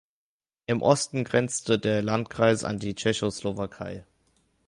Im 0.65 0.81
Osten 0.81 1.23
grenzte 1.23 1.77
der 1.77 2.01
Landkreis 2.01 2.63
an 2.63 2.79
die 2.79 2.95
Tschechoslowakei. 2.95 4.03